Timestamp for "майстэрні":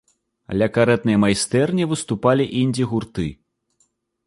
1.25-1.87